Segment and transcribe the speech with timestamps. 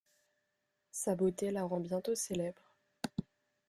[0.89, 2.73] Sa beauté la rend bientôt célèbre.